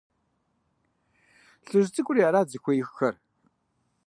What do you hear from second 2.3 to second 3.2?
зыхуеиххэр.